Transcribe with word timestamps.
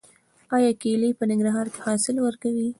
آیا 0.55 0.71
کیلې 0.81 1.09
په 1.19 1.23
ننګرهار 1.29 1.67
کې 1.73 1.79
حاصل 1.85 2.15
ورکوي؟ 2.21 2.67